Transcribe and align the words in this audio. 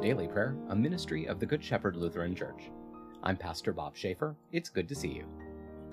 Daily 0.00 0.28
Prayer, 0.28 0.56
a 0.70 0.74
ministry 0.74 1.26
of 1.26 1.38
the 1.38 1.44
Good 1.44 1.62
Shepherd 1.62 1.94
Lutheran 1.94 2.34
Church. 2.34 2.70
I'm 3.22 3.36
Pastor 3.36 3.70
Bob 3.70 3.94
Schaefer. 3.94 4.34
It's 4.50 4.70
good 4.70 4.88
to 4.88 4.94
see 4.94 5.08
you. 5.08 5.26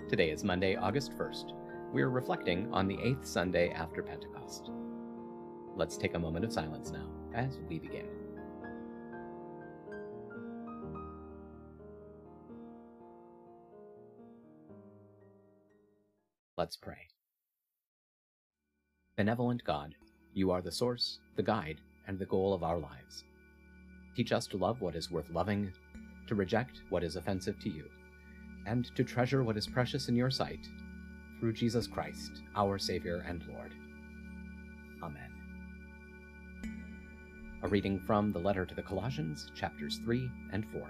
Today 0.08 0.30
is 0.30 0.46
Monday, 0.46 0.78
August 0.78 1.12
1st. 1.18 1.52
We're 1.92 2.08
reflecting 2.08 2.72
on 2.72 2.88
the 2.88 2.98
eighth 3.04 3.28
Sunday 3.28 3.70
after 3.72 4.02
Pentecost. 4.02 4.72
Let's 5.76 5.98
take 5.98 6.14
a 6.14 6.20
moment 6.20 6.46
of 6.46 6.54
silence 6.54 6.90
now 6.90 7.10
as 7.36 7.60
we 7.68 7.80
begin. 7.80 8.06
Let's 16.58 16.78
pray. 16.78 17.10
Benevolent 19.18 19.66
God, 19.66 19.96
you 20.34 20.52
are 20.52 20.62
the 20.62 20.72
source, 20.72 21.20
the 21.36 21.44
guide, 21.44 21.82
and 22.08 22.18
the 22.18 22.26
goal 22.26 22.54
of 22.54 22.64
our 22.64 22.78
lives. 22.78 23.26
Teach 24.18 24.32
us 24.32 24.48
to 24.48 24.58
love 24.58 24.82
what 24.82 24.96
is 24.96 25.12
worth 25.12 25.30
loving, 25.30 25.72
to 26.26 26.34
reject 26.34 26.82
what 26.90 27.04
is 27.04 27.18
offensive 27.18 27.60
to 27.60 27.70
you, 27.70 27.84
and 28.66 28.90
to 28.96 29.04
treasure 29.04 29.44
what 29.44 29.58
is 29.58 29.68
precious 29.68 30.10
in 30.10 30.16
your 30.16 30.32
sight, 30.32 30.68
through 31.40 31.54
Jesus 31.54 31.86
Christ, 31.86 32.42
our 32.56 32.80
Savior 32.80 33.24
and 33.28 33.46
Lord. 33.48 33.76
Amen. 35.04 35.30
A 37.62 37.68
reading 37.68 38.00
from 38.08 38.32
the 38.32 38.40
letter 38.40 38.66
to 38.66 38.74
the 38.74 38.82
Colossians, 38.82 39.52
chapters 39.54 40.00
3 40.04 40.32
and 40.52 40.66
4. 40.72 40.82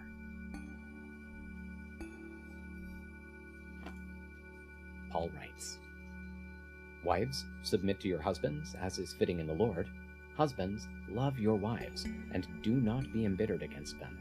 Paul 5.12 5.30
writes 5.36 5.80
Wives, 7.04 7.44
submit 7.62 8.00
to 8.00 8.08
your 8.08 8.22
husbands, 8.22 8.74
as 8.82 9.00
is 9.00 9.12
fitting 9.12 9.42
in 9.42 9.48
the 9.48 9.54
Lord. 9.54 9.90
Husbands, 10.38 10.88
love 11.10 11.40
your 11.40 11.56
wives, 11.56 12.06
and 12.32 12.48
do 12.62 12.74
not 12.74 13.12
be 13.12 13.26
embittered 13.26 13.64
against 13.64 14.00
them. 14.00 14.20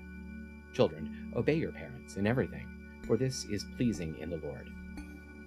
Children, 0.72 1.30
obey 1.36 1.56
your 1.56 1.72
parents 1.72 2.16
in 2.16 2.26
everything, 2.26 2.66
for 3.06 3.18
this 3.18 3.44
is 3.44 3.66
pleasing 3.76 4.16
in 4.18 4.30
the 4.30 4.38
Lord. 4.38 4.70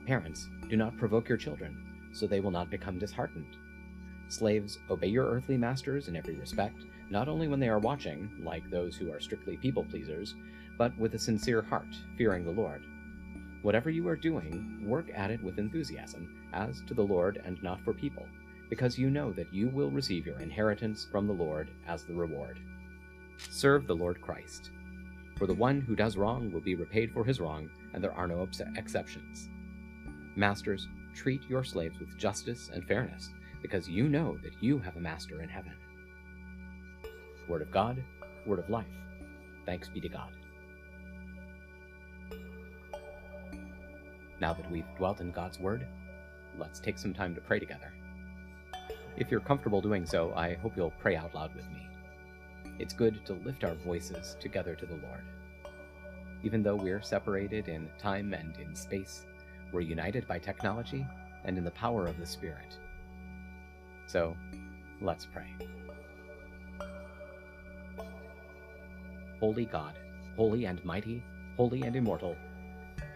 Parents, 0.06 0.47
do 0.70 0.78
not 0.78 0.95
provoke 0.95 1.28
your 1.28 1.40
children, 1.40 2.12
so 2.14 2.28
they 2.28 2.40
will 2.40 2.52
not 2.52 2.70
become 2.70 3.00
disheartened. 3.00 3.58
Slaves, 4.28 4.78
obey 4.92 5.08
your 5.08 5.25
earthly 5.25 5.58
masters 5.58 6.08
in 6.08 6.16
every 6.16 6.36
respect, 6.36 6.86
not 7.09 7.28
only 7.28 7.47
when 7.47 7.59
they 7.59 7.70
are 7.70 7.80
watching, 7.80 8.30
like 8.44 8.70
those 8.70 8.95
who 8.95 9.12
are 9.12 9.20
strictly 9.20 9.58
people 9.58 9.84
pleasers, 9.86 10.36
but 10.78 10.95
with 11.00 11.16
a 11.16 11.20
sincere 11.20 11.64
heart, 11.64 11.95
fearing 12.16 12.45
the 12.45 12.52
Lord. 12.52 12.84
Whatever 13.64 13.90
you 13.90 14.08
are 14.08 14.16
doing, 14.16 14.86
work 14.88 15.08
at 15.16 15.31
it 15.31 15.42
with 15.42 15.58
enthusiasm, 15.58 16.47
as 16.53 16.84
to 16.86 16.94
the 16.94 17.02
Lord 17.02 17.42
and 17.44 17.62
not 17.64 17.81
for 17.81 17.92
people 17.92 18.28
because 18.70 18.98
you 18.98 19.09
know 19.09 19.31
that 19.34 19.53
you 19.53 19.67
will 19.70 19.89
receive 19.89 20.25
your 20.25 20.39
inheritance 20.39 21.08
from 21.12 21.28
the 21.28 21.34
Lord 21.34 21.70
as 21.88 22.03
the 22.03 22.14
reward. 22.14 22.59
Serve 23.50 23.88
the 23.88 23.95
Lord 23.95 24.22
Christ. 24.22 24.72
For 25.38 25.48
the 25.48 25.53
one 25.53 25.81
who 25.81 25.95
does 25.95 26.17
wrong 26.17 26.52
will 26.52 26.62
be 26.62 26.75
repaid 26.75 27.12
for 27.12 27.23
his 27.23 27.40
wrong, 27.40 27.70
and 27.94 28.03
there 28.03 28.14
are 28.14 28.28
no 28.28 28.47
exceptions. 28.75 29.50
Masters, 30.36 30.88
treat 31.16 31.42
your 31.50 31.64
slaves 31.64 31.97
with 32.00 32.17
justice 32.17 32.70
and 32.73 32.86
fairness, 32.86 33.30
because 33.62 33.90
you 33.90 34.08
know 34.08 34.38
that 34.44 34.62
you 34.62 34.78
have 34.80 34.97
a 34.97 35.02
master 35.02 35.42
in 35.42 35.50
heaven. 35.50 35.73
Word 37.47 37.62
of 37.62 37.72
God, 37.72 38.03
word 38.45 38.59
of 38.59 38.70
life. 38.70 38.86
Thanks 39.66 39.90
be 39.90 40.00
to 40.02 40.09
God. 40.09 40.31
Now 44.40 44.53
that 44.53 44.70
we've 44.72 44.86
dwelt 44.97 45.22
in 45.22 45.31
God's 45.31 45.59
word, 45.59 45.88
let's 46.58 46.80
take 46.80 46.97
some 46.97 47.14
time 47.14 47.36
to 47.36 47.42
pray 47.42 47.59
together. 47.59 47.94
If 49.20 49.30
you're 49.30 49.42
comfortable 49.42 49.81
doing 49.81 50.06
so, 50.06 50.34
I 50.34 50.53
hope 50.53 50.78
you'll 50.78 50.94
pray 51.02 51.18
out 51.18 51.35
loud 51.35 51.53
with 51.53 51.69
me. 51.72 51.85
It's 52.80 52.94
good 52.94 53.25
to 53.25 53.34
lift 53.34 53.66
our 53.66 53.75
voices 53.75 54.38
together 54.40 54.75
to 54.75 54.85
the 54.85 54.96
Lord. 54.96 55.25
Even 56.41 56.63
though 56.63 56.78
we're 56.78 57.02
separated 57.02 57.68
in 57.68 57.90
time 57.97 58.34
and 58.34 58.56
in 58.57 58.74
space, 58.74 59.25
we're 59.74 59.81
united 59.81 60.25
by 60.25 60.40
technology 60.40 61.06
and 61.44 61.57
in 61.57 61.66
the 61.66 61.72
power 61.72 62.07
of 62.07 62.18
the 62.18 62.25
Spirit. 62.25 62.78
So, 64.07 64.38
let's 65.02 65.25
pray. 65.25 65.53
Holy 69.41 69.66
God, 69.66 69.96
holy 70.38 70.63
and 70.63 70.84
mighty, 70.86 71.22
holy 71.57 71.81
and 71.81 71.94
immortal, 71.97 72.38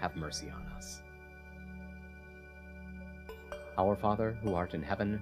have 0.02 0.18
mercy 0.18 0.50
on 0.50 0.66
us. 0.76 1.02
Our 3.78 3.96
Father, 3.96 4.38
who 4.44 4.54
art 4.54 4.74
in 4.74 4.84
heaven, 4.84 5.22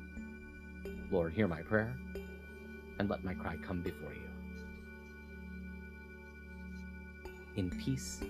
Lord, 1.11 1.33
hear 1.33 1.47
my 1.47 1.61
prayer 1.61 1.93
and 2.97 3.09
let 3.09 3.23
my 3.23 3.33
cry 3.33 3.57
come 3.57 3.81
before 3.81 4.13
you. 4.13 4.21
In 7.57 7.69
peace, 7.69 8.21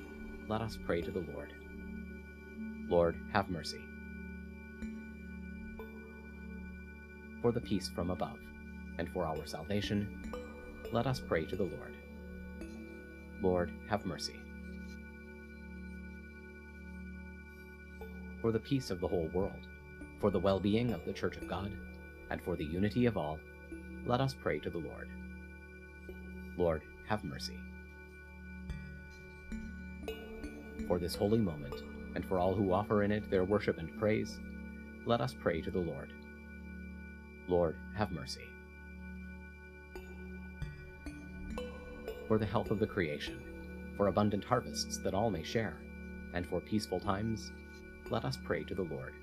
let 0.47 0.61
us 0.61 0.79
pray 0.83 1.01
to 1.01 1.11
the 1.11 1.23
Lord. 1.31 1.53
Lord, 2.89 3.15
have 3.33 3.49
mercy. 3.49 3.81
For 7.43 7.51
the 7.51 7.61
peace 7.61 7.87
from 7.87 8.09
above, 8.09 8.39
and 8.97 9.07
for 9.09 9.25
our 9.25 9.45
salvation, 9.45 10.33
let 10.91 11.05
us 11.05 11.19
pray 11.19 11.45
to 11.45 11.55
the 11.55 11.63
Lord. 11.63 11.95
Lord, 13.43 13.71
have 13.89 14.07
mercy. 14.07 14.39
For 18.41 18.51
the 18.51 18.59
peace 18.59 18.89
of 18.89 18.99
the 18.99 19.07
whole 19.07 19.29
world, 19.33 19.67
for 20.19 20.31
the 20.31 20.39
well 20.39 20.59
being 20.59 20.93
of 20.93 21.05
the 21.05 21.13
Church 21.13 21.37
of 21.37 21.47
God, 21.47 21.71
and 22.31 22.41
for 22.41 22.55
the 22.55 22.65
unity 22.65 23.05
of 23.05 23.17
all, 23.17 23.37
let 24.05 24.21
us 24.21 24.33
pray 24.33 24.57
to 24.59 24.69
the 24.69 24.77
Lord. 24.77 25.09
Lord, 26.57 26.81
have 27.07 27.23
mercy. 27.25 27.57
For 30.87 30.97
this 30.97 31.13
holy 31.13 31.39
moment, 31.39 31.75
and 32.15 32.25
for 32.25 32.39
all 32.39 32.55
who 32.55 32.73
offer 32.73 33.03
in 33.03 33.11
it 33.11 33.29
their 33.29 33.43
worship 33.43 33.77
and 33.77 33.99
praise, 33.99 34.39
let 35.05 35.19
us 35.21 35.35
pray 35.39 35.61
to 35.61 35.71
the 35.71 35.79
Lord. 35.79 36.13
Lord, 37.47 37.75
have 37.97 38.11
mercy. 38.11 38.45
For 42.27 42.37
the 42.37 42.45
health 42.45 42.71
of 42.71 42.79
the 42.79 42.87
creation, 42.87 43.41
for 43.97 44.07
abundant 44.07 44.45
harvests 44.45 44.97
that 44.99 45.13
all 45.13 45.29
may 45.29 45.43
share, 45.43 45.81
and 46.33 46.47
for 46.47 46.61
peaceful 46.61 46.99
times, 46.99 47.51
let 48.09 48.23
us 48.23 48.37
pray 48.41 48.63
to 48.63 48.75
the 48.75 48.83
Lord. 48.83 49.13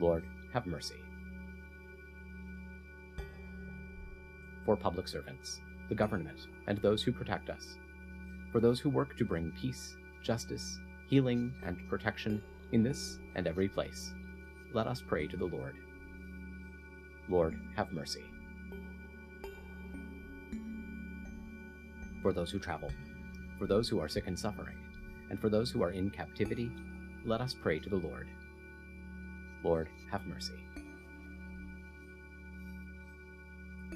Lord, 0.00 0.24
have 0.52 0.66
mercy. 0.66 0.96
For 4.64 4.76
public 4.76 5.08
servants, 5.08 5.60
the 5.88 5.94
government, 5.94 6.46
and 6.66 6.78
those 6.78 7.02
who 7.02 7.12
protect 7.12 7.50
us, 7.50 7.76
for 8.52 8.60
those 8.60 8.80
who 8.80 8.90
work 8.90 9.16
to 9.16 9.24
bring 9.24 9.52
peace, 9.52 9.96
justice, 10.22 10.78
healing, 11.08 11.52
and 11.64 11.88
protection 11.88 12.42
in 12.72 12.82
this 12.82 13.18
and 13.34 13.46
every 13.46 13.68
place, 13.68 14.12
let 14.72 14.86
us 14.86 15.02
pray 15.06 15.26
to 15.26 15.36
the 15.36 15.46
Lord. 15.46 15.76
Lord, 17.28 17.58
have 17.76 17.92
mercy. 17.92 18.24
For 22.22 22.32
those 22.32 22.50
who 22.50 22.58
travel, 22.58 22.90
for 23.58 23.66
those 23.66 23.88
who 23.88 23.98
are 24.00 24.08
sick 24.08 24.26
and 24.26 24.38
suffering, 24.38 24.76
and 25.30 25.40
for 25.40 25.48
those 25.48 25.70
who 25.70 25.82
are 25.82 25.90
in 25.90 26.10
captivity, 26.10 26.70
let 27.24 27.40
us 27.40 27.54
pray 27.54 27.78
to 27.78 27.88
the 27.88 27.96
Lord. 27.96 28.28
Lord, 29.62 29.88
have 30.10 30.26
mercy. 30.26 30.54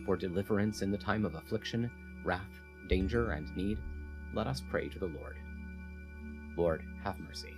For 0.05 0.17
deliverance 0.17 0.83
in 0.83 0.91
the 0.91 0.99
time 0.99 1.25
of 1.25 1.35
affliction, 1.35 1.91
wrath, 2.25 2.61
danger, 2.89 3.31
and 3.31 3.55
need, 3.56 3.79
let 4.35 4.47
us 4.47 4.62
pray 4.69 4.89
to 4.89 4.99
the 4.99 5.06
Lord. 5.06 5.37
Lord, 6.56 6.83
have 7.03 7.19
mercy. 7.21 7.55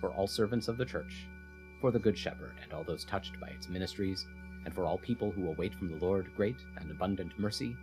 For 0.00 0.10
all 0.10 0.26
servants 0.26 0.68
of 0.68 0.78
the 0.78 0.84
Church, 0.84 1.26
for 1.80 1.90
the 1.90 1.98
Good 1.98 2.16
Shepherd 2.16 2.54
and 2.62 2.72
all 2.72 2.84
those 2.84 3.04
touched 3.04 3.40
by 3.40 3.48
its 3.48 3.68
ministries, 3.68 4.26
and 4.64 4.74
for 4.74 4.84
all 4.84 4.98
people 4.98 5.30
who 5.30 5.48
await 5.48 5.74
from 5.74 5.90
the 5.90 6.04
Lord 6.04 6.30
great 6.36 6.56
and 6.76 6.90
abundant 6.90 7.32
mercy, 7.38 7.76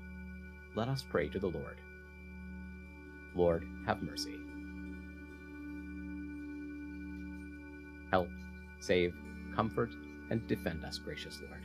let 0.75 0.87
us 0.87 1.03
pray 1.09 1.27
to 1.29 1.39
the 1.39 1.47
Lord. 1.47 1.77
Lord, 3.35 3.65
have 3.85 4.01
mercy. 4.01 4.35
Help, 8.11 8.29
save, 8.79 9.13
comfort, 9.55 9.89
and 10.29 10.45
defend 10.47 10.83
us, 10.83 10.97
gracious 10.97 11.39
Lord. 11.41 11.61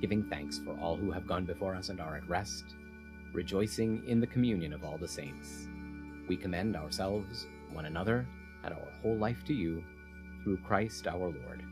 Giving 0.00 0.24
thanks 0.24 0.58
for 0.58 0.78
all 0.80 0.96
who 0.96 1.10
have 1.10 1.26
gone 1.26 1.44
before 1.44 1.74
us 1.74 1.88
and 1.88 2.00
are 2.00 2.16
at 2.16 2.28
rest, 2.28 2.64
rejoicing 3.32 4.02
in 4.06 4.20
the 4.20 4.26
communion 4.26 4.72
of 4.72 4.84
all 4.84 4.98
the 4.98 5.08
saints, 5.08 5.68
we 6.28 6.36
commend 6.36 6.76
ourselves, 6.76 7.46
one 7.72 7.86
another, 7.86 8.26
and 8.64 8.74
our 8.74 8.88
whole 9.02 9.16
life 9.16 9.44
to 9.46 9.54
you, 9.54 9.82
through 10.42 10.58
Christ 10.58 11.06
our 11.06 11.18
Lord. 11.18 11.62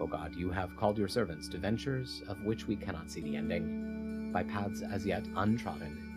O 0.00 0.06
God, 0.06 0.34
you 0.34 0.50
have 0.50 0.76
called 0.76 0.98
your 0.98 1.08
servants 1.08 1.48
to 1.48 1.58
ventures 1.58 2.22
of 2.28 2.42
which 2.44 2.66
we 2.66 2.76
cannot 2.76 3.10
see 3.10 3.20
the 3.20 3.36
ending, 3.36 4.30
by 4.32 4.42
paths 4.42 4.82
as 4.82 5.06
yet 5.06 5.24
untrodden, 5.36 6.11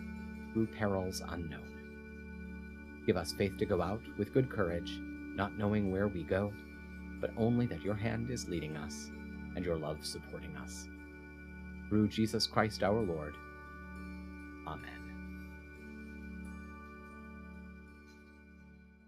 through 0.56 0.66
perils 0.68 1.20
unknown. 1.28 1.68
Give 3.06 3.18
us 3.18 3.34
faith 3.34 3.58
to 3.58 3.66
go 3.66 3.82
out 3.82 4.00
with 4.16 4.32
good 4.32 4.48
courage, 4.48 4.98
not 5.34 5.58
knowing 5.58 5.92
where 5.92 6.08
we 6.08 6.22
go, 6.22 6.50
but 7.20 7.30
only 7.36 7.66
that 7.66 7.82
your 7.82 7.94
hand 7.94 8.30
is 8.30 8.48
leading 8.48 8.74
us 8.74 9.10
and 9.54 9.66
your 9.66 9.76
love 9.76 9.98
supporting 10.00 10.56
us. 10.56 10.88
Through 11.90 12.08
Jesus 12.08 12.46
Christ 12.46 12.82
our 12.82 13.02
Lord. 13.02 13.34
Amen. 14.66 14.88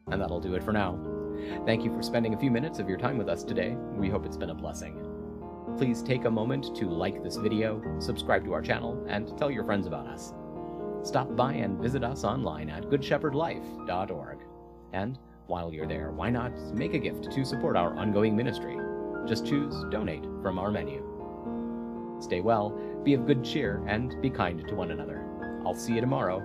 And 0.09 0.21
that'll 0.21 0.41
do 0.41 0.55
it 0.55 0.63
for 0.63 0.73
now. 0.73 0.99
Thank 1.65 1.83
you 1.83 1.91
for 1.97 2.03
spending 2.03 2.35
a 2.35 2.39
few 2.39 2.51
minutes 2.51 2.79
of 2.79 2.91
your 2.91 2.99
time 2.99 3.17
with 3.17 3.31
us 3.31 3.43
today. 3.43 3.75
We 3.95 4.11
hope 4.11 4.27
it's 4.27 4.37
been 4.37 4.51
a 4.51 4.55
blessing. 4.55 5.03
Please 5.79 6.03
take 6.03 6.27
a 6.27 6.31
moment 6.31 6.77
to 6.77 6.91
like 6.91 7.23
this 7.23 7.37
video, 7.37 7.83
subscribe 8.01 8.45
to 8.45 8.53
our 8.53 8.61
channel, 8.61 9.03
and 9.09 9.33
tell 9.39 9.51
your 9.51 9.65
friends 9.65 9.87
about 9.87 10.07
us. 10.09 10.35
Stop 11.09 11.35
by 11.35 11.55
and 11.55 11.81
visit 11.81 12.05
us 12.05 12.23
online 12.23 12.69
at 12.69 12.83
goodshepherdlife.org. 12.91 14.39
And 14.93 15.19
while 15.47 15.73
you're 15.73 15.87
there, 15.87 16.11
why 16.11 16.29
not 16.29 16.53
make 16.75 16.93
a 16.93 16.99
gift 16.99 17.33
to 17.33 17.47
support 17.47 17.79
our 17.79 17.95
ongoing 17.95 18.37
ministry? 18.37 18.77
Just 19.27 19.47
choose 19.47 19.75
Donate 19.91 20.25
from 20.43 20.59
our 20.59 20.71
menu. 20.71 21.03
Stay 22.21 22.43
well, 22.43 22.79
be 23.05 23.15
of 23.15 23.27
good 23.27 23.43
cheer, 23.43 23.83
and 23.87 24.21
be 24.21 24.29
kind 24.29 24.63
to 24.69 24.75
one 24.75 24.91
another. 24.91 25.25
I'll 25.65 25.75
see 25.75 25.95
you 25.95 26.03
tomorrow. 26.03 26.43